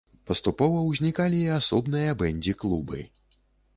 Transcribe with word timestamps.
Паступова 0.29 0.79
ўзнікалі 0.85 1.41
і 1.43 1.53
асобныя 1.59 2.17
бэндзі-клубы. 2.23 2.99